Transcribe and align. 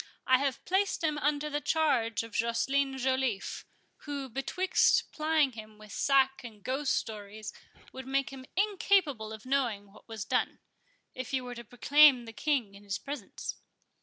I 0.25 0.39
have 0.39 0.65
placed 0.65 1.03
him 1.03 1.19
under 1.19 1.47
the 1.47 1.61
charge 1.61 2.23
of 2.23 2.31
Joceline 2.33 2.97
Joliffe, 2.97 3.65
who, 3.97 4.29
betwixt 4.29 5.11
plying 5.11 5.51
him 5.51 5.77
with 5.77 5.91
sack 5.91 6.41
and 6.43 6.63
ghost 6.63 6.95
stories, 6.97 7.53
would 7.93 8.07
make 8.07 8.31
him 8.31 8.47
incapable 8.55 9.31
of 9.31 9.45
knowing 9.45 9.93
what 9.93 10.09
was 10.09 10.25
done, 10.25 10.57
if 11.13 11.33
you 11.33 11.43
were 11.43 11.53
to 11.53 11.63
proclaim 11.63 12.25
the 12.25 12.33
King 12.33 12.73
in 12.73 12.83
his 12.83 12.97
presence." 12.97 13.57